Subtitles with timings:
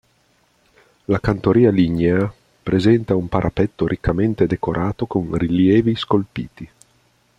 [1.05, 6.67] La cantoria lignea presenta un parapetto riccamente decorato con rilievi scolpiti.